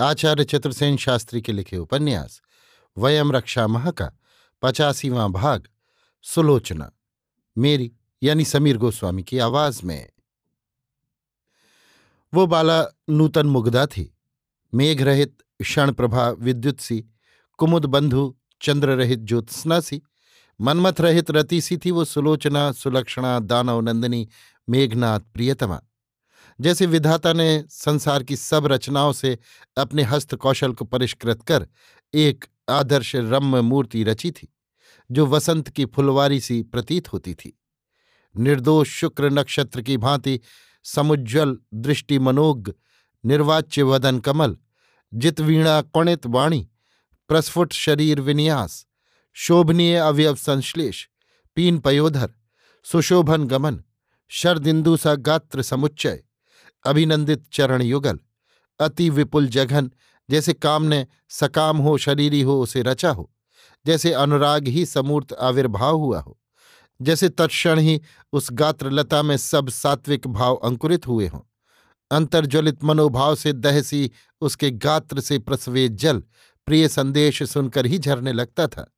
आचार्य 0.00 0.44
चतुर्सेन 0.44 0.96
शास्त्री 0.96 1.42
के 1.42 1.52
लिखे 1.52 1.76
उपन्यास, 1.76 2.42
वयम 2.98 3.32
रक्षा 3.32 3.66
मह 3.66 3.90
का 3.90 4.10
पचासीवां 4.62 5.32
भाग, 5.32 5.68
सुलोचना। 6.22 6.92
मेरी, 7.58 7.92
यानी 8.22 8.44
समीर 8.44 8.76
गोस्वामी 8.76 9.22
की 9.22 9.38
आवाज़ 9.38 9.86
में। 9.86 10.10
वो 12.34 12.46
बाला 12.46 12.86
नूतन 13.10 13.46
मुग्धा 13.46 13.86
थी। 13.86 14.16
मेघ 14.74 15.02
रहित 15.02 15.42
क्षण 15.62 15.92
प्रभा 15.92 16.30
विद्युत 16.30 16.80
सी, 16.80 17.04
कुमुद 17.58 17.86
बंधु 17.86 18.36
चंद्र 18.62 18.88
रहित 18.88 19.18
ज्योत्सना 19.18 19.80
सी 19.80 20.02
मनमथ 20.60 20.94
रहित 21.00 21.30
रति 21.30 21.60
सी 21.60 21.76
थी 21.76 21.90
वो 21.90 22.04
सुलोचना, 22.04 22.72
सुलक्षणा, 22.72 23.38
दानव 23.38 23.80
नंदिनी, 23.80 24.28
मेघनाथ 24.68 25.20
प्रियतमा। 25.20 25.80
जैसे 26.60 26.86
विधाता 26.86 27.32
ने 27.32 27.64
संसार 27.70 28.22
की 28.22 28.36
सब 28.36 28.66
रचनाओं 28.66 29.12
से 29.12 29.38
अपने 29.78 30.02
हस्त 30.02 30.34
कौशल 30.34 30.72
को 30.72 30.84
परिष्कृत 30.84 31.42
कर 31.42 31.66
एक 32.14 32.44
आदर्श 32.68 33.16
रम्य 33.16 33.60
मूर्ति 33.60 34.04
रची 34.04 34.30
थी, 34.30 34.54
जो 35.10 35.26
वसंत 35.26 35.68
की 35.68 35.84
फुलवारी 35.84 36.40
सी 36.40 36.62
प्रतीत 36.62 37.12
होती 37.12 37.34
थी। 37.34 37.60
निर्दोष 38.36 38.88
शुक्र 38.88 39.30
नक्षत्र 39.30 39.82
की 39.82 39.96
भांति 39.96 40.40
समुज्ज्वल, 40.84 41.58
दृष्टि 41.74 42.18
मनोग, 42.18 42.74
निर्वाच्य 43.24 43.82
वदन 43.82 44.18
कमल 44.18 44.56
जितवीणा 45.14 45.80
कौणित 45.82 46.26
वाणी, 46.26 46.68
प्रस्फुट 47.28 47.72
शरीर 47.72 48.20
विन्यास, 48.20 48.86
शोभनीय 49.32 49.96
अवयव 49.96 50.34
संश्लेष, 50.34 51.06
पीन 51.54 51.78
पयोधर, 51.78 52.30
सुशोभन 52.84 53.44
गमन 53.44 53.82
शरदिन्दु 54.28 54.96
सा 54.96 55.14
गात्र 55.14 55.62
समुच्चय। 55.62 56.22
अभिनंदित 56.84 57.44
चरण 57.52 57.82
युगल। 57.82 58.18
अति 58.80 59.10
विपुल 59.10 59.46
जघन, 59.46 59.90
जैसे 60.30 60.52
काम 60.52 60.82
ने 60.82 61.06
सकाम 61.28 61.76
हो, 61.76 61.98
शरीरी 61.98 62.42
हो, 62.42 62.62
उसे 62.62 62.82
रचा 62.82 63.10
हो। 63.10 63.30
जैसे 63.86 64.12
अनुराग 64.12 64.68
ही 64.68 64.86
समूर्त 64.86 65.32
आविर्भाव 65.32 65.96
हुआ 65.96 66.20
हो। 66.20 66.40
जैसे 67.02 67.28
तत्क्षण 67.28 67.78
ही 67.78 68.00
उस 68.32 68.48
गात्रलता 68.52 69.22
में 69.22 69.36
सब 69.36 69.68
सात्विक 69.68 70.26
भाव 70.26 70.54
अंकुरित 70.54 71.06
हुए 71.06 71.26
हों। 71.26 71.40
अंतर्ज्वलित 72.10 72.84
मनोभाव 72.84 73.34
से 73.34 73.52
दहसी 73.52 74.10
उसके 74.40 74.70
गात्र 74.70 75.20
से 75.20 75.38
प्रसवे 75.38 75.88
जल, 75.88 76.22
प्रिय 76.66 76.88
संदेश 76.88 77.42
सुनकर 77.42 77.86
ही 77.86 77.98
झरने 77.98 78.32
लगता 78.32 78.66
था। 78.66 78.94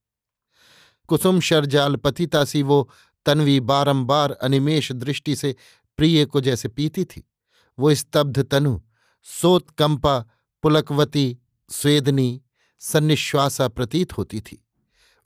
कुसुम 1.08 1.40
शरजाल 1.40 1.96
पतिता 1.96 2.44
सी 2.44 2.62
वो 2.62 2.90
तन्वी 3.26 3.60
बारंबार 3.60 4.30
अनिमेश 4.30 4.92
दृष्टि 4.92 5.36
से 5.36 5.56
प्रिय 5.96 6.24
को 6.24 6.40
जैसे 6.40 6.68
पीती 6.68 7.04
थी। 7.04 7.30
वो 7.78 7.94
स्तब्ध 7.94 8.42
तनु 8.42 8.80
सोतकंपा 9.22 10.24
पुलकवती, 10.62 11.38
स्वेदनी, 11.68 12.42
सन्निश्वासा 12.78 13.68
प्रतीत 13.68 14.18
होती 14.18 14.40
थी। 14.40 14.66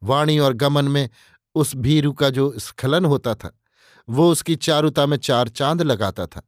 वाणी 0.03 0.39
और 0.39 0.53
गमन 0.53 0.89
में 0.89 1.09
उस 1.55 1.77
भीरु 1.77 2.13
का 2.13 2.31
जो 2.31 2.55
स्खलन 2.59 3.05
होता 3.05 3.35
था, 3.35 3.61
वो 4.09 4.33
उसकी 4.33 4.57
चारुता 4.57 5.07
में 5.07 5.17
चार 5.17 5.49
चाँद 5.49 5.83
लगाता 5.83 6.27
था। 6.27 6.43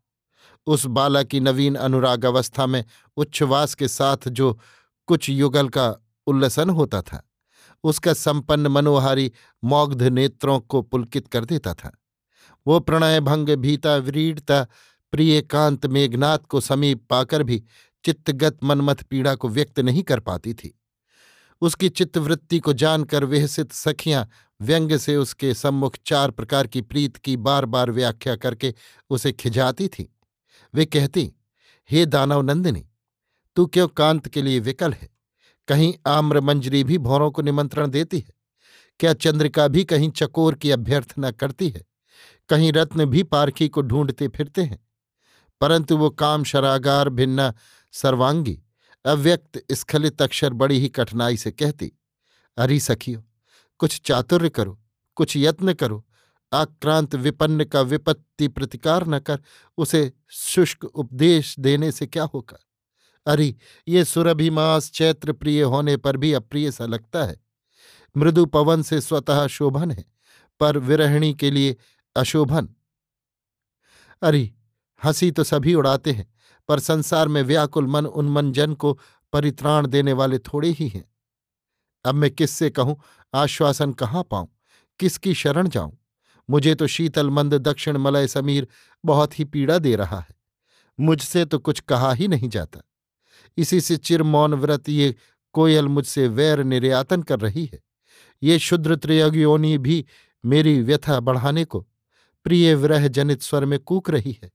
उस 0.66 0.86
बाला 0.86 1.22
की 1.22 1.40
नवीन 1.40 1.74
अनुराग 1.74 2.24
अवस्था 2.24 2.66
में 2.66 2.84
उच्छ्वास 3.16 3.74
के 3.74 3.88
साथ 3.88 4.28
जो 4.28 4.58
कुछ 5.06 5.28
युगल 5.28 5.68
का 5.68 5.96
उल्लसन 6.26 6.70
होता 6.70 7.02
था, 7.02 7.30
उसका 7.84 8.12
संपन्न 8.12 8.66
मनोहारी 8.66 9.32
मौग्ध 9.64 10.02
नेत्रों 10.02 10.60
को 10.60 10.82
पुलकित 10.82 11.28
कर 11.28 11.44
देता 11.44 11.74
था। 11.74 11.92
वो 12.66 12.80
प्रणय 12.80 13.20
भंग 13.20 13.48
भीता, 13.48 13.96
व्रीडता 13.96 14.66
प्रिय 15.12 15.42
कांत 15.42 15.86
मेघनाथ 15.86 16.38
को 16.38 16.60
समीप 16.60 17.06
पाकर 17.10 17.42
भी 17.42 17.64
चित्तगत 18.04 18.58
मनमथ 18.64 18.94
पीड़ा 18.94 19.34
को 19.34 19.48
व्यक्त 19.48 19.80
नहीं 19.80 20.02
कर 20.02 20.20
पाती 20.20 20.54
थी। 20.54 20.80
उसकी 21.60 21.88
चित्तवृत्ति 21.88 22.58
को 22.58 22.72
जानकर 22.72 23.24
विहसित 23.24 23.72
सखियाँ 23.72 24.28
व्यंग्य 24.60 24.98
से 24.98 25.16
उसके 25.16 25.54
सम्मुख 25.54 25.96
चार 26.06 26.30
प्रकार 26.30 26.66
की 26.66 26.80
प्रीत 26.80 27.16
की 27.16 27.36
बार 27.36 27.64
बार 27.64 27.90
व्याख्या 27.90 28.36
करके 28.36 28.74
उसे 29.10 29.32
खिजाती 29.32 29.88
थी। 29.88 30.16
वे 30.74 30.86
कहती, 30.86 31.32
हे 31.90 32.06
दानव 32.06 32.42
नंदिनी, 32.42 32.88
तू 33.56 33.66
क्यों 33.66 33.88
कांत 33.88 34.28
के 34.28 34.42
लिए 34.42 34.58
विकल 34.58 34.92
है? 34.92 35.10
कहीं 35.68 35.94
आम्र 36.06 36.40
मंजरी 36.40 36.84
भी 36.84 36.98
भौरों 36.98 37.30
को 37.30 37.42
निमंत्रण 37.42 37.86
देती 37.86 38.18
है? 38.18 38.34
क्या 39.00 39.12
चंद्रिका 39.12 39.68
भी 39.68 39.84
कहीं 39.84 40.10
चकोर 40.10 40.54
की 40.54 40.70
अभ्यर्थना 40.70 41.30
करती 41.30 41.68
है? 41.68 41.84
कहीं 42.48 42.72
रत्न 42.72 43.04
भी 43.04 43.22
पारखी 43.22 43.68
को 43.68 43.82
ढूंढते 43.82 44.28
फिरते 44.28 44.62
हैं? 44.62 44.91
परंतु 45.62 45.96
वो 45.96 46.10
काम 46.10 46.44
शरागार 46.44 47.08
भिन्ना 47.08 47.54
सर्वांगी, 47.92 48.62
अव्यक्त 49.04 49.64
स्खलित 49.72 50.22
अक्षर 50.22 50.52
बड़ी 50.52 50.78
ही 50.78 50.88
कठिनाई 50.88 51.36
से 51.36 51.50
कहती, 51.50 51.92
अरी 52.56 52.80
सखियो, 52.80 53.24
कुछ 53.78 54.00
चातुर्य 54.04 54.48
करो, 54.48 54.80
कुछ 55.14 55.36
यत्न 55.36 55.72
करो, 55.72 56.06
आक्रांत 56.52 57.14
विपन्न 57.14 57.64
का 57.64 57.80
विपत्ति 57.80 58.48
प्रतिकार 58.48 59.06
न 59.06 59.18
कर, 59.18 59.40
उसे 59.76 60.12
शुष्क 60.28 60.84
उपदेश 60.84 61.58
देने 61.58 61.92
से 61.92 62.06
क्या 62.06 62.24
होगा? 62.24 62.58
अरे, 63.26 63.56
ये 63.88 64.04
सुरभिमास 64.04 64.90
चैत्र 64.90 65.32
प्रिय 65.32 65.62
होने 65.62 65.96
पर 65.96 66.16
भी 66.16 66.32
अप्रिय 66.32 66.70
सा 66.70 66.86
लगता 66.86 67.24
है। 67.24 67.40
मृदु 68.16 68.46
पवन 68.46 68.82
से 68.82 69.00
स्वतः 69.00 69.46
शोभन 69.46 69.90
है, 69.90 70.04
पर 70.60 70.78
विरहिणी 70.78 71.34
के 71.34 71.50
लिए 71.50 71.76
अशोभन। 72.16 72.68
अरे 74.22 74.54
हँसी 75.04 75.30
तो 75.30 75.44
सभी 75.44 75.74
उड़ाते 75.74 76.12
हैं, 76.12 76.34
पर 76.68 76.80
संसार 76.80 77.28
में 77.28 77.42
व्याकुल 77.42 77.86
मन 77.86 78.06
उन्मन 78.06 78.52
जन 78.52 78.74
को 78.74 78.98
परित्राण 79.32 79.86
देने 79.86 80.12
वाले 80.12 80.38
थोड़े 80.38 80.68
ही 80.68 80.88
हैं। 80.88 81.10
अब 82.04 82.14
मैं 82.14 82.30
किससे 82.30 82.70
कहूँ, 82.70 83.00
आश्वासन 83.34 83.92
कहाँ 83.92 84.22
पाऊँ? 84.30 84.48
किसकी 84.98 85.34
शरण 85.34 85.68
जाऊँ? 85.68 85.98
मुझे 86.50 86.74
तो 86.74 86.86
शीतल 86.86 87.30
मंद 87.30 87.54
दक्षिण 87.54 87.96
मलय 87.96 88.26
समीर 88.26 88.68
बहुत 89.04 89.38
ही 89.38 89.44
पीड़ा 89.44 89.78
दे 89.78 89.96
रहा 89.96 90.20
है। 90.20 90.34
मुझसे 91.00 91.44
तो 91.44 91.58
कुछ 91.58 91.80
कहा 91.80 92.12
ही 92.12 92.28
नहीं 92.28 92.48
जाता। 92.48 92.80
इसी 93.56 93.80
से 93.80 93.96
चिर 93.96 94.22
मौन 94.22 94.54
व्रत 94.54 94.88
ये 94.88 95.14
कोयल 95.52 95.88
मुझसे 95.88 96.28
वैर 96.28 96.64
निर्यातन 96.64 97.22
कर 97.22 97.40
रही 97.40 97.70
है। 97.72 97.82
ये 98.42 98.58
शुद्र 98.58 98.96
त्रियोगियोनी 98.96 99.78
भी 99.78 100.04
मेरी 100.44 100.82
व्यथा 100.82 101.20
बढ़ाने 101.20 101.64
को, 101.64 101.88
प्रिय 102.44 102.74
विरह 102.74 103.08
जनित 103.08 103.42
स्वर 103.42 103.64
में 103.64 103.78
कूक 103.78 104.10
रही 104.10 104.38
है। 104.42 104.50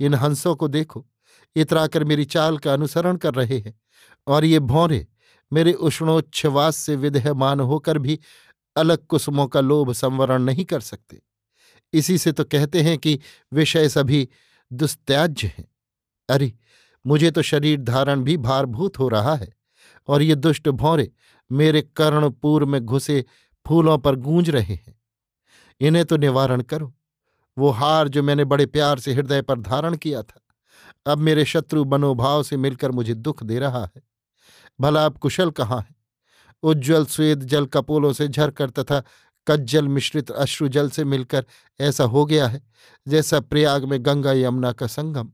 इन 0.00 0.14
हंसों 0.14 0.56
को 0.56 0.68
देखो। 0.68 1.06
इतराकर 1.56 2.04
मेरी 2.04 2.24
चाल 2.24 2.58
का 2.58 2.72
अनुसरण 2.72 3.16
कर 3.16 3.34
रहे 3.34 3.58
हैं 3.58 3.80
और 4.26 4.44
ये 4.44 4.58
भौरे 4.58 5.06
मेरे 5.52 5.72
उष्णोच्छ्वास 5.72 6.76
से 6.76 6.96
विदेहमान 6.96 7.60
होकर 7.60 7.98
भी 7.98 8.20
अलग 8.76 9.06
कुसुमों 9.06 9.46
का 9.46 9.60
लोभ 9.60 9.92
संवरण 9.92 10.42
नहीं 10.42 10.64
कर 10.64 10.80
सकते। 10.80 11.22
इसी 11.92 12.18
से 12.18 12.32
तो 12.32 12.44
कहते 12.44 12.82
हैं 12.82 12.98
कि 12.98 13.20
विषय 13.52 13.88
सभी 13.88 14.28
दुस्त्याज्य 14.72 15.46
हैं। 15.58 15.68
अरे, 16.28 16.52
मुझे 17.06 17.30
तो 17.30 17.42
शरीर 17.42 17.80
धारण 17.80 18.22
भी 18.22 18.36
भारभूत 18.36 18.98
हो 18.98 19.08
रहा 19.08 19.34
है 19.34 19.52
और 20.08 20.22
ये 20.22 20.34
दुष्ट 20.34 20.68
भौरे 20.68 21.12
मेरे 21.52 21.82
कर्णपूर 21.82 22.64
में 22.64 22.80
घुसे 22.80 23.24
फूलों 23.66 23.98
पर 23.98 24.16
गूंज 24.16 24.50
रहे 24.50 24.74
हैं। 24.74 25.00
इन्हें 25.80 26.04
तो 26.04 26.16
निवारण 26.16 26.62
करो। 26.62 26.94
वो 27.58 27.70
हार 27.70 28.08
जो 28.08 28.22
मैंने 28.22 28.44
बड़े 28.44 28.66
प्यार 28.66 28.98
से 28.98 29.12
हृदय 29.12 29.42
पर 29.42 29.60
धारण 29.60 29.96
किया 29.96 30.22
था। 30.22 30.40
अब 31.06 31.18
मेरे 31.18 31.44
शत्रु 31.44 31.84
मनोभाव 31.84 32.42
से 32.42 32.56
मिलकर 32.56 32.90
मुझे 32.90 33.14
दुख 33.14 33.42
दे 33.42 33.58
रहा 33.58 33.90
है। 33.96 34.02
भला 34.80 35.06
अब 35.06 35.18
कुशल 35.18 35.50
कहाँ 35.50 35.80
है? 35.80 35.96
उज्ज्वल 36.62 37.06
स्वेद 37.06 37.40
जल 37.40 37.66
कपोलों 37.66 38.12
से 38.12 38.28
झरकर 38.28 38.70
तथा 38.70 39.02
कज्जल 39.48 39.88
मिश्रित 39.88 40.30
अश्रु 40.30 40.68
जल 40.68 40.90
से 40.90 41.04
मिलकर 41.04 41.46
ऐसा 41.80 42.04
हो 42.04 42.24
गया 42.24 42.46
है 42.48 42.62
जैसा 43.08 43.40
प्रयाग 43.40 43.84
में 43.84 44.06
गंगा 44.06 44.32
यमुना 44.32 44.72
का 44.72 44.86
संगम। 44.86 45.30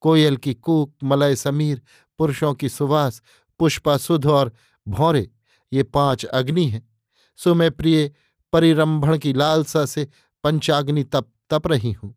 कोयल 0.00 0.36
की 0.36 0.54
कूक, 0.54 0.94
मलय 1.04 1.36
समीर, 1.36 1.82
पुरुषों 2.18 2.54
की 2.54 2.68
सुवास, 2.68 3.22
पुष्पा 3.58 3.96
सुध 3.96 4.26
और 4.26 4.52
भौरे, 4.88 5.30
ये 5.72 5.82
पाँच 5.82 6.24
अग्नि 6.24 6.66
हैं। 6.66 6.88
सो 7.36 7.54
मैं 7.54 7.70
प्रिय 7.70 8.12
परिरंभण 8.52 9.18
की 9.18 9.32
लालसा 9.32 9.86
से 9.86 10.08
पंचाग्नि 10.44 11.04
तप 11.04 11.28
तप 11.50 11.66
रही 11.66 11.92
हूँ। 11.92 12.14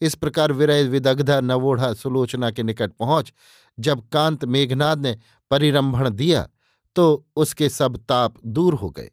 इस 0.00 0.14
प्रकार 0.14 0.52
विरय 0.52 0.82
विदग्धा 0.84 1.40
नवोढ़ा 1.40 1.92
सुलोचना 1.94 2.50
के 2.50 2.62
निकट 2.62 2.92
पहुँच, 2.92 3.32
जब 3.78 4.08
कांत 4.08 4.44
मेघनाद 4.44 5.00
ने 5.00 5.16
परिरंभण 5.50 6.08
दिया 6.10 6.48
तो 6.96 7.24
उसके 7.36 7.68
सब 7.68 7.96
ताप 7.98 8.34
दूर 8.46 8.74
हो 8.74 8.90
गए। 8.90 9.10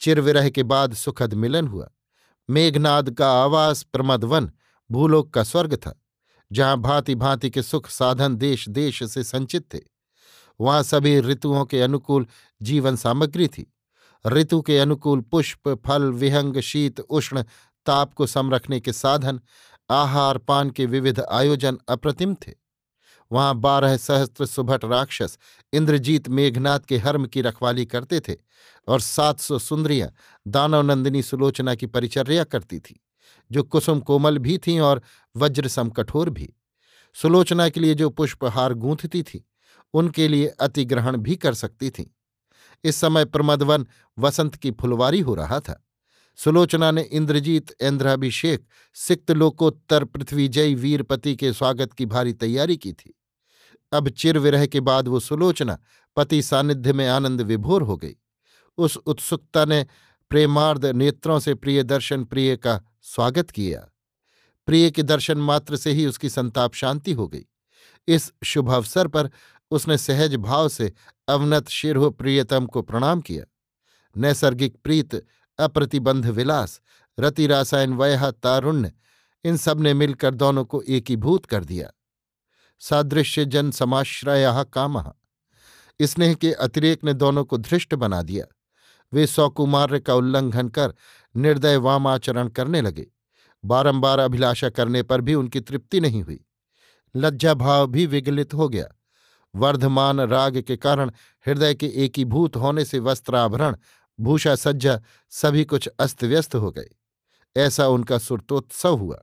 चिरविरह 0.00 0.48
के 0.50 0.62
बाद 0.62 0.94
सुखद 0.94 1.34
मिलन 1.34 1.66
हुआ। 1.68 1.88
मेघनाद 2.48 3.10
का 3.10 3.30
आवास 3.34 3.82
प्रमदवन, 3.82 4.50
भूलोक 4.90 5.32
का 5.34 5.42
स्वर्ग 5.42 5.74
था, 5.76 5.94
जहाँ 6.50 6.80
भांति 6.80 7.14
भांति 7.14 7.50
के 7.50 7.62
सुख 7.62 7.88
साधन 7.88 8.36
देश 8.36 8.68
देश 8.68 9.02
से 9.04 9.24
संचित 9.24 9.74
थे। 9.74 9.80
वहाँ 10.60 10.82
सभी 10.82 11.18
ऋतुओं 11.20 11.64
के 11.64 11.80
अनुकूल 11.80 12.26
जीवन 12.60 12.96
सामग्री 12.96 13.48
थी। 13.48 13.66
ऋतु 14.24 14.60
के 14.62 14.78
अनुकूल 14.78 15.20
पुष्प, 15.22 15.68
फल, 15.86 16.10
विहंग, 16.12 16.60
शीत, 16.60 17.00
उष्ण 17.00 17.44
ताप 17.86 18.14
को 18.14 18.26
समरखने 18.26 18.80
के 18.80 18.92
साधन, 18.92 19.40
आहार 19.90 20.38
पान 20.38 20.70
के 20.70 20.86
विविध 20.86 21.20
आयोजन 21.20 21.78
अप्रतिम 21.88 22.34
थे। 22.34 22.52
वहाँ 23.32 23.54
बारह 23.54 23.96
सहस्त्र 23.96 24.46
सुभट 24.46 24.84
राक्षस 24.84 25.38
इंद्रजीत 25.72 26.28
मेघनाथ 26.28 26.80
के 26.80 26.98
हर्म 26.98 27.26
की 27.26 27.40
रखवाली 27.40 27.86
करते 27.86 28.20
थे 28.20 28.36
और 28.88 29.00
सात 29.00 29.40
सौ 29.40 29.58
सुंदरियाँ 29.58 30.12
दानवनंदिनी 30.46 31.22
सुलोचना 31.22 31.74
की 31.74 31.86
परिचर्या 31.86 32.44
करती 32.44 32.78
थी, 32.78 33.00
जो 33.52 33.62
कुसुम 33.62 34.00
कोमल 34.00 34.38
भी 34.38 34.58
थीं 34.58 34.80
और 34.80 35.02
वज्र 35.36 35.68
सम 35.68 35.90
कठोर 35.90 36.30
भी। 36.30 36.54
सुलोचना 37.14 37.68
के 37.68 37.80
लिए 37.80 37.94
जो 37.94 38.10
पुष्पहार 38.10 38.74
गूंथती 38.74 39.22
थी, 39.22 39.48
उनके 39.94 40.28
लिए 40.28 40.46
अतिग्रहण 40.46 41.16
भी 41.16 41.36
कर 41.36 41.54
सकती 41.54 41.90
थीं। 41.90 42.06
इस 42.84 42.96
समय 42.96 43.24
प्रमदवन 43.24 43.86
वसंत 44.18 44.54
की 44.54 44.70
फुलवारी 44.70 45.20
हो 45.20 45.34
रहा 45.34 45.60
था। 45.60 45.86
सुलोचना 46.38 46.90
ने 46.90 47.02
इंद्रजीत 47.02 47.70
इंद्राभिषेक 47.82 48.64
सिक्त 48.94 49.30
लोकोत्तर 49.30 50.04
पृथ्वीजयी 50.04 50.74
वीरपति 50.74 51.34
के 51.36 51.52
स्वागत 51.52 51.92
की 51.92 52.06
भारी 52.06 52.32
तैयारी 52.32 52.76
की 52.76 52.92
थी। 52.92 53.14
अब 53.92 54.08
चिर 54.08 54.38
विरह 54.38 54.66
के 54.66 54.80
बाद 54.80 55.08
वो 55.08 55.20
सुलोचना 55.20 55.78
पति 56.16 56.42
सानिध्य 56.42 56.92
में 56.92 57.06
आनंद 57.08 57.40
विभोर 57.40 57.82
हो 57.82 57.96
गई। 57.96 58.16
उस 58.78 58.96
उत्सुकता 58.96 59.64
ने 59.64 59.86
प्रेमार्द 60.30 60.86
नेत्रों 60.86 61.38
से 61.38 61.54
प्रिय 61.54 61.82
दर्शन 61.82 62.24
प्रिय 62.24 62.56
का 62.56 62.80
स्वागत 63.02 63.50
किया। 63.50 63.86
प्रिय 64.66 64.90
के 64.90 65.02
दर्शन 65.02 65.38
मात्र 65.38 65.76
से 65.76 65.92
ही 65.92 66.06
उसकी 66.06 66.28
संताप 66.28 66.74
शांति 66.74 67.12
हो 67.12 67.28
गई। 67.28 67.44
इस 68.08 68.32
शुभ 68.44 68.70
अवसर 68.70 69.08
पर 69.08 69.30
उसने 69.70 69.98
सहज 69.98 70.34
भाव 70.34 70.68
से 70.68 70.92
अवनत 71.28 71.68
शिरो 71.68 72.10
प्रियतम 72.10 72.66
को 72.66 72.82
प्रणाम 72.82 73.20
किया। 73.20 73.44
नैसर्गिक 74.16 74.76
प्रीत 74.84 75.14
अप्रतिबंध 75.60 76.26
विलास, 76.26 76.80
रति 77.20 77.46
रासायन 77.46 77.92
वयहा 77.94 78.30
तारुण्य, 78.30 78.92
इन 79.44 79.56
सबने 79.56 79.94
मिलकर 79.94 80.34
दोनों 80.34 80.64
को 80.64 80.82
एकीभूत 80.82 81.46
कर 81.46 81.64
दिया। 81.64 81.90
सादृश्य 82.78 83.44
जन 83.44 83.70
समाश्रय 83.70 84.64
काम। 84.72 85.04
स्नेह 86.02 86.34
के 86.34 86.52
अतिरेक 86.52 87.04
ने 87.04 87.14
दोनों 87.14 87.44
को 87.44 87.56
धृष्ट 87.56 87.94
बना 87.94 88.22
दिया। 88.22 88.46
वे 89.12 89.26
सौकुमार्य 89.26 90.00
का 90.00 90.14
उल्लंघन 90.14 90.68
कर 90.68 90.94
निर्दय 91.36 91.76
वामाचरण 91.76 92.48
करने 92.48 92.80
लगे। 92.80 93.06
बारंबार 93.64 94.18
अभिलाषा 94.18 94.68
करने 94.68 95.02
पर 95.02 95.20
भी 95.20 95.34
उनकी 95.34 95.60
तृप्ति 95.60 96.00
नहीं 96.00 96.22
हुई। 96.22 96.44
लज्जा 97.16 97.54
भाव 97.54 97.86
भी 97.86 98.06
विगलित 98.06 98.54
हो 98.54 98.68
गया। 98.68 98.86
वर्धमान 99.54 100.20
राग 100.20 100.60
के 100.60 100.76
कारण 100.76 101.10
हृदय 101.46 101.74
के 101.74 101.86
एकीभूत 101.86 102.56
होने 102.56 102.84
से 102.84 102.98
वस्त्राभरण 102.98 103.76
भूषा 104.20 104.54
सज्जा 104.54 105.00
सभी 105.32 105.64
कुछ 105.64 105.88
अस्त 105.88 106.24
व्यस्त 106.24 106.54
हो 106.54 106.70
गए 106.70 106.88
ऐसा 107.56 107.86
उनका 107.88 108.18
सुरतोत्सव 108.18 108.96
हुआ। 108.96 109.22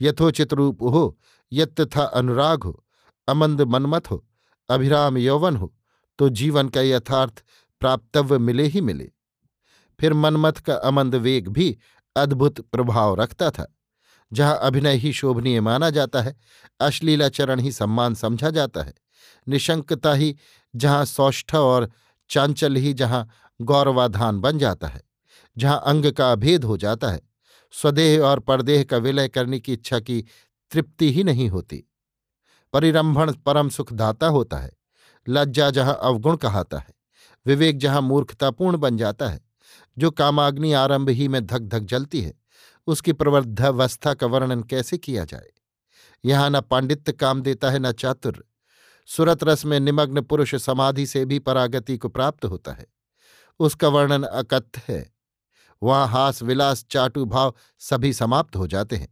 यथोचित 0.00 0.52
रूप 0.52 0.82
हो 0.82 1.18
यत्था 1.52 2.02
अनुराग 2.02 2.62
हो, 2.62 2.84
अमंद 3.28 3.62
मनमत 3.62 4.10
हो, 4.10 4.24
अभिराम 4.68 5.18
यौवन 5.18 5.56
हो 5.56 5.74
तो 6.18 6.28
जीवन 6.28 6.68
का 6.68 6.80
यथार्थ 6.80 7.44
प्राप्तव्य 7.80 8.38
मिले 8.38 8.66
ही 8.66 8.80
मिले। 8.80 9.10
फिर 10.00 10.12
मनमथ 10.12 10.60
का 10.60 10.74
अमंद 10.74 11.14
वेग 11.14 11.48
भी 11.48 11.76
अद्भुत 12.16 12.60
प्रभाव 12.60 13.14
रखता 13.14 13.50
था। 13.50 13.66
जहाँ 14.32 14.58
अभिनय 14.62 14.96
ही 14.96 15.12
शोभनीय 15.12 15.60
माना 15.60 15.90
जाता 15.90 16.22
है 16.22 16.36
अश्लीलाचरण 16.80 17.60
ही 17.60 17.72
सम्मान 17.72 18.14
समझा 18.14 18.50
जाता 18.50 18.82
है। 18.82 18.94
निशंकता 19.46 20.12
ही 20.12 20.36
जहाँ 20.74 21.04
सौष्ठ 21.04 21.54
और 21.54 21.90
चांचल 22.30 22.76
ही 22.76 22.92
जहाँ 22.92 23.28
गौरवाधान 23.60 24.40
बन 24.40 24.58
जाता 24.58 24.88
है, 24.88 25.02
जहाँ 25.56 25.82
अंग 25.86 26.10
का 26.12 26.30
अभेद 26.32 26.64
हो 26.64 26.76
जाता 26.76 27.10
है। 27.10 27.20
स्वदेह 27.74 28.22
और 28.22 28.40
परदेह 28.40 28.84
का 28.84 28.96
विलय 28.96 29.28
करने 29.28 29.60
की 29.60 29.72
इच्छा 29.72 30.00
की 30.00 30.24
तृप्ति 30.72 31.12
ही 31.12 31.24
नहीं 31.24 31.48
होती। 31.48 31.84
परिरंभण 32.72 33.32
परम 33.46 33.68
सुखदाता 33.68 34.26
होता 34.26 34.56
है। 34.56 34.72
लज्जा 35.28 35.70
जहाँ 35.70 35.98
अवगुण 36.02 36.36
कहाता 36.36 36.78
है, 36.78 36.94
विवेक 37.46 37.78
जहाँ 37.78 38.02
मूर्खतापूर्ण 38.02 38.76
बन 38.76 38.96
जाता 38.96 39.28
है। 39.28 39.40
जो 39.98 40.10
कामाग्नि 40.10 40.72
आरंभ 40.72 41.08
ही 41.08 41.28
में 41.28 41.44
धक 41.46 41.58
धक 41.58 41.80
जलती 41.80 42.20
है, 42.20 42.34
उसकी 42.86 43.12
प्रवृद्धावस्था 43.12 44.14
का 44.14 44.26
वर्णन 44.26 44.62
कैसे 44.62 44.98
किया 44.98 45.24
जाए? 45.24 45.48
यहाँ 46.24 46.50
न 46.50 46.60
पांडित्य 46.60 47.12
काम 47.12 47.42
देता 47.42 47.70
है, 47.70 47.78
न 47.78 47.92
चातुर्य 47.92 48.42
सुरत 49.08 49.44
रस 49.44 49.64
में 49.64 49.78
निमग्न 49.80 50.20
पुरुष 50.20 50.54
समाधि 50.54 51.06
से 51.06 51.24
भी 51.24 51.38
परागति 51.38 51.96
को 51.98 52.08
प्राप्त 52.08 52.44
होता 52.44 52.72
है। 52.72 52.86
उसका 53.60 53.88
वर्णन 53.88 54.22
अकथ्य 54.22 54.82
है। 54.88 55.12
वहाँ 55.82 56.06
हास, 56.08 56.42
विलास, 56.42 56.84
चाटु 56.90 57.24
भाव 57.24 57.54
सभी 57.78 58.12
समाप्त 58.12 58.56
हो 58.56 58.66
जाते 58.66 58.96
हैं। 58.96 59.08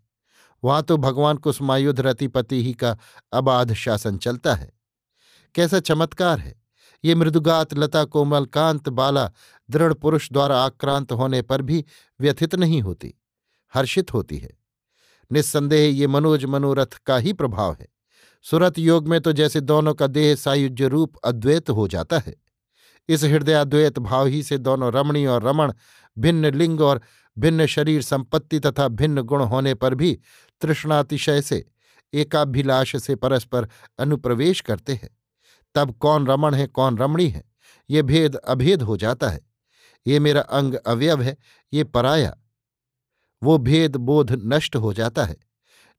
वहाँ 0.63 0.83
तो 0.83 0.97
भगवान 0.97 1.37
कुसमायुध 1.37 2.01
रतिपति 2.01 2.63
ही 2.65 2.73
का 2.73 2.97
अबाध 3.33 3.73
शासन 3.73 4.17
चलता 4.17 4.55
है। 4.55 4.73
कैसा 5.55 5.81
चमत्कार 5.81 6.39
है। 6.39 6.61
ये 7.05 7.15
मृदुगात, 7.15 7.75
लता, 7.75 8.05
कोमल, 8.05 8.45
कांत, 8.45 8.89
बाला, 8.89 9.31
दृढ़ 9.71 9.95
पुरुष 9.95 10.33
द्वारा 10.33 10.63
आक्रांत 10.65 11.13
होने 11.13 11.43
पर 11.43 11.63
भी 11.63 11.85
व्यथित 12.21 12.55
नहीं 12.55 12.83
होती, 12.83 13.15
हर्षित 13.75 14.15
होती 14.15 14.39
है। 14.39 14.51
निस्संदेह 15.31 15.97
ये 15.97 16.07
मनोज 16.07 16.45
मनोरथ 16.45 17.01
का 17.07 17.17
ही 17.17 17.33
प्रभाव 17.33 17.77
है। 17.81 17.89
सुरत 18.43 18.79
योग 18.79 19.09
में 19.09 19.21
तो 19.21 19.33
जैसे 19.33 19.61
दोनों 19.61 19.95
का 19.95 20.07
देह 20.07 20.35
सायुज्य 20.35 20.89
रूप 20.89 21.17
अद्वैत 21.25 21.71
हो 21.71 21.89
जाता 21.89 22.19
है। 22.19 22.42
इस 23.09 23.25
हृदयाद्वैत 23.25 23.99
भाव 23.99 24.27
ही 24.27 24.43
से 24.43 24.59
दोनों 24.59 24.93
रमणी 24.93 25.27
और 25.27 25.43
रमण, 25.43 25.73
भिन्न 26.19 26.55
लिंग 26.55 26.81
और 26.81 27.01
भिन्न 27.39 27.67
शरीर 27.67 28.03
संपत्ति 28.03 28.61
तथा 28.61 28.89
भिन्न 28.89 29.23
गुण 29.23 29.43
होने 29.43 29.75
पर 29.75 29.95
भी 29.95 30.21
तृष्णातिशय 30.61 31.43
से, 31.43 31.67
एकाभिलाष 32.15 32.97
से 32.97 33.15
परस्पर 33.15 33.69
अनुप्रवेश 33.99 34.61
करते 34.61 34.93
हैं। 34.93 35.19
तब 35.75 35.93
कौन 35.93 36.27
रमण 36.27 36.55
है, 36.55 36.67
कौन 36.67 36.99
रमणी 36.99 37.29
है, 37.29 37.45
ये 37.91 38.03
भेद 38.03 38.37
अभेद 38.37 38.83
हो 38.83 38.97
जाता 38.97 39.29
है। 39.29 39.41
ये 40.07 40.19
मेरा 40.21 40.41
अंग 40.41 40.75
अवयव 40.75 41.23
है, 41.23 41.37
ये 41.73 41.85
पराया। 41.85 42.37
वो 43.43 43.59
भेद 43.59 43.97
बोध 43.97 44.41
नष्ट 44.45 44.77
हो 44.77 44.93
जाता 44.93 45.25
है। 45.25 45.37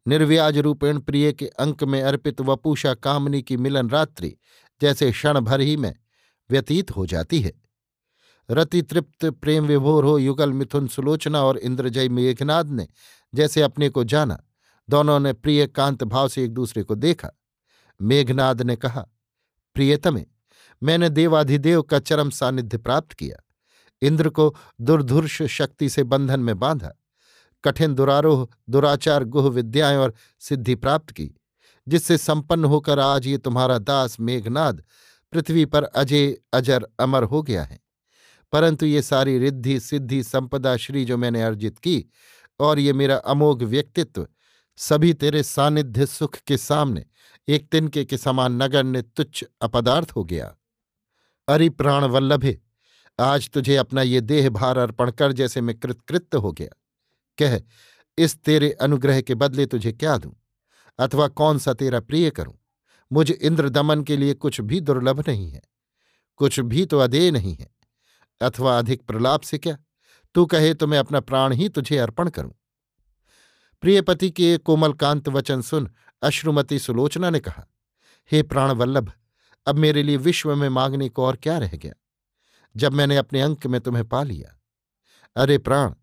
निर्व्याज 0.07 0.57
रूपेण 0.57 0.99
प्रिय 0.99 1.33
के 1.33 1.47
अंक 1.47 1.83
में 1.83 2.01
अर्पित 2.03 2.41
वपूषा 2.41 2.93
कामनी 2.93 3.41
की 3.41 3.57
मिलन 3.57 3.89
रात्रि, 3.89 4.37
जैसे 4.81 5.11
क्षण 5.11 5.39
भर 5.39 5.61
ही 5.61 5.77
में 5.77 5.95
व्यतीत 6.51 6.91
हो 6.91 7.05
जाती 7.05 7.39
है। 7.39 7.53
रति 8.51 8.81
तृप्त 8.81 9.25
प्रेम 9.25 9.65
विभोर 9.65 10.05
हो, 10.05 10.17
युगल 10.17 10.53
मिथुन 10.53 10.87
सुलोचना 10.87 11.43
और 11.43 11.57
इंद्रजय 11.57 12.09
मेघनाद 12.09 12.69
ने 12.69 12.87
जैसे 13.35 13.61
अपने 13.61 13.89
को 13.89 14.03
जाना, 14.03 14.43
दोनों 14.89 15.19
ने 15.19 15.33
प्रिय 15.33 15.67
कांत 15.67 16.03
भाव 16.03 16.27
से 16.27 16.43
एक 16.43 16.53
दूसरे 16.53 16.83
को 16.83 16.95
देखा। 16.95 17.29
मेघनाद 18.01 18.61
ने 18.61 18.75
कहा, 18.75 19.07
प्रियतमे, 19.73 20.25
मैंने 20.83 21.09
देवाधिदेव 21.09 21.81
का 21.81 21.99
चरम 21.99 22.29
सानिध्य 22.29 22.77
प्राप्त 22.77 23.13
किया। 23.13 23.43
इंद्र 24.01 24.29
को 24.29 24.55
दुर्धुर्ष 24.81 25.41
शक्ति 25.41 25.89
से 25.89 26.03
बंधन 26.03 26.39
में 26.39 26.59
बांधा। 26.59 26.93
कठिन 27.63 27.93
दुरारोह, 27.93 28.47
दुराचार 28.69 29.23
गुह 29.23 29.49
विद्याएँ 29.49 29.97
और 29.97 30.13
सिद्धि 30.39 30.75
प्राप्त 30.75 31.11
की, 31.11 31.31
जिससे 31.87 32.17
संपन्न 32.17 32.65
होकर 32.65 32.99
आज 32.99 33.27
ये 33.27 33.37
तुम्हारा 33.37 33.77
दास 33.77 34.19
मेघनाद 34.19 34.83
पृथ्वी 35.33 35.65
पर 35.65 35.83
अजय, 35.83 36.37
अजर, 36.53 36.87
अमर 36.99 37.23
हो 37.23 37.41
गया 37.41 37.63
है। 37.63 37.79
परंतु 38.51 38.85
ये 38.85 39.01
सारी 39.01 39.37
रिद्धि, 39.37 39.79
सिद्धि, 39.79 40.23
संपदा, 40.23 40.77
श्री 40.77 41.05
जो 41.05 41.17
मैंने 41.17 41.43
अर्जित 41.43 41.79
की 41.79 42.05
और 42.59 42.79
ये 42.79 42.93
मेरा 42.93 43.15
अमोघ 43.15 43.63
व्यक्तित्व, 43.63 44.27
सभी 44.77 45.13
तेरे 45.13 45.43
सानिध्य 45.43 46.05
सुख 46.05 46.35
के 46.35 46.57
सामने, 46.57 47.05
एक 47.47 47.69
तिनके 47.69 48.05
के 48.05 48.17
समान 48.17 48.63
नगण्य 48.63 49.01
तुच्छ 49.01 49.43
अपदार्थ 49.61 50.11
हो 50.11 50.23
गया। 50.23 50.55
अरि 51.47 51.69
प्राण 51.69 52.03
वल्लभे, 52.03 52.61
आज 53.19 53.49
तुझे 53.49 53.75
अपना 53.75 54.01
ये 54.01 54.21
देह 54.21 54.49
भार 54.49 54.77
अर्पण 54.77 55.11
कर 55.11 55.31
जैसे 55.31 55.61
मैं 55.61 55.79
कृतकृत्य 55.79 56.37
हो 56.37 56.51
गया। 56.51 56.69
कह, 57.37 57.61
इस 58.17 58.37
तेरे 58.37 58.71
अनुग्रह 58.71 59.21
के 59.21 59.35
बदले 59.35 59.65
तुझे 59.65 59.91
क्या 59.91 60.17
दूँ? 60.17 60.35
अथवा 60.99 61.27
कौन 61.27 61.59
सा 61.59 61.73
तेरा 61.73 61.99
प्रिय 61.99 62.29
करूँ? 62.29 62.62
मुझ 63.13 63.29
इंद्र 63.31 63.69
दमन 63.69 64.03
के 64.03 64.17
लिए 64.17 64.33
कुछ 64.33 64.59
भी 64.61 64.79
दुर्लभ 64.79 65.23
नहीं 65.27 65.49
है, 65.51 65.61
कुछ 66.39 66.59
भी 66.59 66.85
तो 66.85 66.99
अदेय 66.99 67.31
नहीं 67.31 67.55
है, 67.55 67.69
अथवा 68.41 68.77
अधिक 68.79 69.01
प्रलाप 69.01 69.41
से 69.41 69.57
क्या? 69.57 69.77
तू 70.35 70.45
कहे 70.45 70.73
तो 70.73 70.87
मैं 70.87 70.99
अपना 70.99 71.19
प्राण 71.19 71.53
ही 71.53 71.69
तुझे 71.69 71.97
अर्पण 71.97 72.29
करूँ। 72.29 72.53
प्रियपति 73.83 74.29
के 74.29 74.57
कोमलकांत 74.57 75.29
वचन 75.29 75.61
सुन 75.61 75.89
अश्रुमती 76.21 76.79
सुलोचना 76.79 77.29
ने 77.29 77.39
कहा, 77.39 77.65
हे 78.31 78.43
प्राण 78.43 78.71
वल्लभ 78.71 79.11
अब 79.67 79.75
मेरे 79.75 80.03
लिए 80.03 80.17
विश्व 80.17 80.55
में 80.55 80.69
मांगने 80.69 81.09
को 81.09 81.25
और 81.25 81.35
क्या 81.35 81.57
रह 81.57 81.75
गया? 81.75 81.93
जब 82.75 82.93
मैंने 82.93 83.17
अपने 83.17 83.41
अंक 83.41 83.67
में 83.67 83.79
तुम्हें 83.81 84.07
पा 84.09 84.23
लिया। 84.23 84.57
अरे 85.35 85.57
प्राण, 85.57 85.93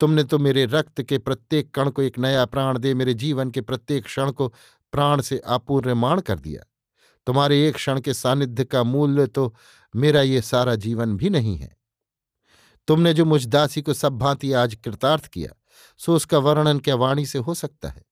तुमने 0.00 0.24
तो 0.24 0.38
मेरे 0.38 0.64
रक्त 0.66 1.02
के 1.02 1.18
प्रत्येक 1.18 1.70
कण 1.70 1.90
को 1.90 2.02
एक 2.02 2.18
नया 2.18 2.44
प्राण 2.44 2.78
दे, 2.78 2.94
मेरे 2.94 3.14
जीवन 3.14 3.50
के 3.50 3.60
प्रत्येक 3.60 4.04
क्षण 4.04 4.30
को 4.30 4.52
प्राण 4.92 5.20
से 5.20 5.38
आपूर्यमाण 5.38 6.20
कर 6.20 6.38
दिया। 6.38 6.62
तुम्हारे 7.26 7.68
एक 7.68 7.74
क्षण 7.74 8.00
के 8.00 8.14
सानिध्य 8.14 8.64
का 8.64 8.82
मूल्य 8.82 9.26
तो 9.26 9.54
मेरा 9.94 10.22
ये 10.22 10.42
सारा 10.42 10.74
जीवन 10.74 11.16
भी 11.16 11.30
नहीं 11.30 11.56
है। 11.56 11.76
तुमने 12.88 13.14
जो 13.14 13.24
मुझ 13.24 13.46
दासी 13.46 13.82
को 13.82 13.94
सब 13.94 14.18
भांति 14.18 14.52
आज 14.52 14.74
कृतार्थ 14.74 15.26
किया, 15.26 15.50
सो 15.98 16.16
उसका 16.16 16.38
वर्णन 16.38 16.78
क्या 16.78 16.94
वाणी 16.94 17.26
से 17.26 17.38
हो 17.38 17.54
सकता 17.54 17.88
है? 17.88 18.02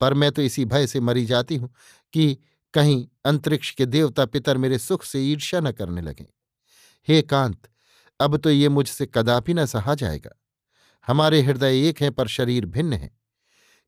पर 0.00 0.14
मैं 0.14 0.32
तो 0.32 0.42
इसी 0.42 0.64
भय 0.64 0.86
से 0.86 1.00
मरी 1.00 1.24
जाती 1.26 1.56
हूँ 1.56 1.74
कि 2.12 2.38
कहीं 2.74 3.06
अंतरिक्ष 3.24 3.70
के 3.70 3.86
देवता 3.86 4.24
पितर 4.26 4.56
मेरे 4.56 4.78
सुख 4.78 5.02
से 5.04 5.20
ईर्ष्या 5.22 5.60
न 5.60 5.72
करने 5.72 6.00
लगें। 6.00 6.26
हे 7.08 7.22
कांत, 7.22 7.68
अब 8.20 8.36
तो 8.36 8.50
ये 8.50 8.68
मुझसे 8.68 9.06
कदापि 9.06 9.54
न 9.54 9.66
सहा 9.66 9.94
जाएगा। 9.94 10.30
हमारे 11.06 11.42
हृदय 11.42 11.88
एक 11.88 12.02
हैं 12.02 12.12
पर 12.12 12.28
शरीर 12.28 12.66
भिन्न 12.66 12.92
है। 12.92 13.10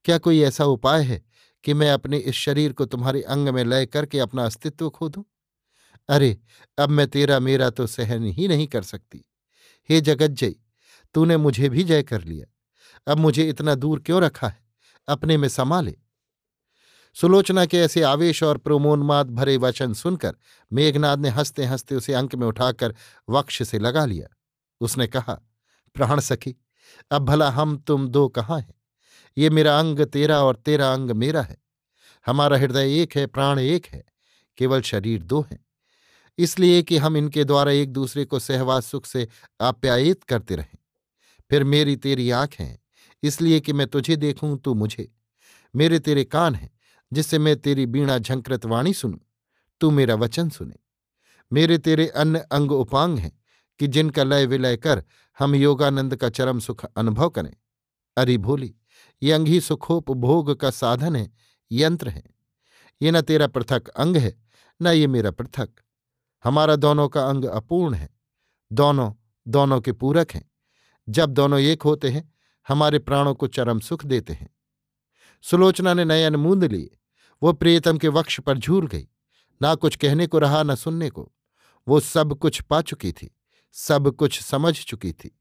क्या 0.04 0.18
कोई 0.18 0.40
ऐसा 0.42 0.64
उपाय 0.64 1.02
है 1.02 1.22
कि 1.66 1.74
मैं 1.74 1.90
अपने 1.90 2.18
इस 2.18 2.34
शरीर 2.34 2.72
को 2.72 2.84
तुम्हारे 2.84 3.22
अंग 3.22 3.48
में 3.48 3.64
लय 3.64 3.86
करके 3.86 4.18
अपना 4.18 4.44
अस्तित्व 4.44 4.90
खो 4.90 5.08
दूँ 5.08 5.24
अरे, 6.08 6.38
अब 6.78 6.88
मैं 6.88 7.08
तेरा, 7.08 7.40
मेरा 7.40 7.70
तो 7.70 7.86
सहन 7.86 8.24
ही 8.24 8.48
नहीं 8.48 8.66
कर 8.66 8.82
सकती। 8.82 9.24
हे 9.88 10.00
जगज्जयी, 10.00 10.56
तूने 11.14 11.36
मुझे 11.36 11.68
भी 11.68 11.84
जय 11.84 12.02
कर 12.02 12.24
लिया। 12.24 12.46
अब 13.12 13.18
मुझे 13.18 13.48
इतना 13.48 13.74
दूर 13.74 14.00
क्यों 14.00 14.22
रखा 14.22 14.48
है? 14.48 14.64
अपने 15.08 15.36
में 15.36 15.48
संभाले। 15.48 15.96
सुलोचना 17.14 17.66
के 17.66 17.76
ऐसे 17.76 18.02
आवेश 18.02 18.42
और 18.42 18.58
प्रोमोन्माद 18.58 19.30
भरे 19.30 19.56
वचन 19.56 19.94
सुनकर 19.94 20.36
मेघनाद 20.72 21.20
ने 21.20 21.28
हँसते 21.28 21.64
हँसते 21.64 21.94
उसे 21.94 22.12
अंक 22.12 22.34
में 22.34 22.46
उठाकर 22.46 22.94
वक्ष 23.30 23.62
से 23.62 23.78
लगा 23.78 24.04
लिया। 24.04 24.36
उसने 24.80 25.06
कहा, 25.06 25.34
प्राण 25.94 26.20
सखी, 26.20 26.56
अब 27.10 27.22
भला 27.22 27.50
हम 27.50 27.78
तुम 27.78 28.08
दो 28.08 28.28
कहाँ 28.28 28.60
हैं? 28.60 28.74
ये 29.38 29.50
मेरा 29.50 29.78
अंग 29.78 30.00
तेरा 30.00 30.42
और 30.42 30.56
तेरा 30.56 30.92
अंग 30.92 31.10
मेरा 31.10 31.42
है। 31.42 31.56
हमारा 32.26 32.56
हृदय 32.56 33.02
एक 33.02 33.16
है, 33.16 33.26
प्राण 33.26 33.58
एक 33.58 33.86
है, 33.86 34.04
केवल 34.56 34.80
शरीर 34.80 35.22
दो 35.22 35.46
हैं। 35.52 35.66
इसलिए 36.38 36.82
कि 36.82 36.96
हम 36.96 37.16
इनके 37.16 37.44
द्वारा 37.44 37.72
एक 37.72 37.92
दूसरे 37.92 38.24
को 38.24 38.38
सहवास, 38.38 38.86
सुख 38.86 39.06
से 39.06 39.28
आप्यायित 39.60 40.24
करते 40.24 40.56
रहें। 40.56 40.78
फिर 41.50 41.64
मेरी 41.64 41.96
तेरी 41.96 42.30
आँख 42.30 42.54
हैं, 42.54 42.78
इसलिए 43.22 43.60
कि 43.60 43.72
मैं 43.72 43.86
तुझे 43.86 44.16
देखूँ, 44.16 44.58
तू 44.58 44.74
मुझे। 44.74 45.12
मेरे 45.76 45.98
तेरे 45.98 46.24
कान 46.24 46.54
हैं, 46.54 46.70
जिससे 47.12 47.38
मैं 47.38 47.56
तेरी 47.56 47.86
बीणा 47.86 48.18
झंकृत 48.18 48.66
वाणी 48.66 48.94
सुनूं, 48.94 49.18
तू 49.80 49.90
मेरा 49.90 50.14
वचन 50.14 50.48
सुने। 50.48 50.74
मेरे 51.52 51.78
तेरे 51.78 52.08
अन्य 52.08 52.38
अंग 52.38 52.72
उपांग 52.72 53.18
हैं, 53.18 53.42
कि 53.78 53.86
जिनका 53.86 54.24
लय 54.24 54.46
विलय 54.46 54.76
कर 54.76 55.04
हम 55.38 55.54
योगानंद 55.54 56.16
का 56.16 56.28
चरम 56.28 56.58
सुख 56.58 56.84
अनुभव 56.84 57.28
करें। 57.28 57.54
अरे 58.16 58.38
भोली 58.38 58.74
ये 59.22 59.32
अंग 59.32 59.60
सुखोपभोग 59.60 60.60
का 60.60 60.70
साधन 60.70 61.16
है, 61.16 61.32
यंत्र 61.72 62.08
है। 62.08 62.22
ये 63.02 63.10
न 63.10 63.20
तेरा 63.20 63.46
पृथक 63.46 63.88
अंग 63.88 64.16
है, 64.16 64.42
न 64.82 64.86
ये 64.86 65.06
मेरा 65.06 65.30
पृथक। 65.30 65.70
हमारा 66.44 66.76
दोनों 66.76 67.08
का 67.08 67.28
अंग 67.28 67.44
अपूर्ण 67.44 67.94
है। 67.94 68.10
दोनों 68.72 69.12
दोनों 69.48 69.80
के 69.80 69.92
पूरक 69.92 70.30
हैं। 70.30 70.50
जब 71.08 71.30
दोनों 71.30 71.60
एक 71.60 71.82
होते 71.82 72.10
हैं, 72.10 72.34
हमारे 72.68 72.98
प्राणों 72.98 73.34
को 73.34 73.46
चरम 73.46 73.80
सुख 73.80 74.06
देते 74.06 74.32
हैं। 74.32 74.56
सुलोचना 75.42 75.94
ने 75.94 76.04
नयन 76.04 76.36
मूंद 76.36 76.64
लिए। 76.64 76.98
वो 77.42 77.52
प्रियतम 77.52 77.98
के 77.98 78.08
वक्ष 78.08 78.40
पर 78.40 78.58
झूल 78.58 78.86
गई। 78.86 79.08
ना 79.62 79.74
कुछ 79.74 79.96
कहने 79.96 80.26
को 80.26 80.38
रहा, 80.38 80.62
न 80.62 80.74
सुनने 80.74 81.10
को। 81.10 81.32
वो 81.88 82.00
सब 82.00 82.34
कुछ 82.34 82.62
पा 82.62 82.82
चुकी 82.82 83.12
थी, 83.12 83.36
सब 83.72 84.10
कुछ 84.10 84.42
समझ 84.42 84.84
चुकी 84.84 85.12
थी। 85.12 85.40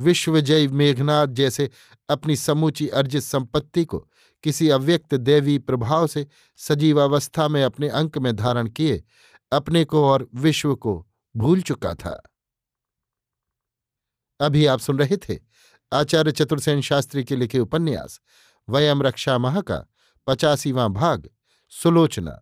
विश्वजय 0.00 0.68
मेघनाथ 0.68 1.26
जैसे 1.26 1.70
अपनी 2.08 2.36
समूची 2.36 2.88
अर्जित 2.88 3.22
संपत्ति 3.22 3.84
को 3.84 3.98
किसी 4.42 4.68
अव्यक्त 4.68 5.14
देवी 5.14 5.58
प्रभाव 5.58 6.06
से 6.06 6.26
सजीव 6.56 7.02
अवस्था 7.02 7.48
में 7.48 7.64
अपने 7.64 7.88
अंक 7.88 8.18
में 8.18 8.36
धारण 8.36 8.68
किए, 8.68 9.04
अपने 9.52 9.84
को 9.84 10.04
और 10.08 10.28
विश्व 10.34 10.74
को 10.74 11.08
भूल 11.36 11.60
चुका 11.60 11.94
था। 11.94 12.22
अभी 14.40 14.66
आप 14.66 14.80
सुन 14.80 14.98
रहे 14.98 15.16
थे 15.16 15.38
आचार्य 15.92 16.32
चतुर्सेन 16.32 16.80
शास्त्री 16.80 17.24
के 17.24 17.36
लिखे 17.36 17.58
उपन्यास, 17.58 18.20
वयम 18.68 19.02
रक्षा 19.02 19.38
माह 19.38 19.60
का 19.60 19.86
पचासीवां 20.26 20.88
भाग, 20.88 21.30
सुलोचना, 21.70 22.40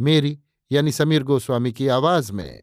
मेरी 0.00 0.40
यानी 0.72 0.92
समीर 0.92 1.22
गोस्वामी 1.22 1.72
की 1.72 1.88
आवाज़ 1.88 2.32
में। 2.32 2.62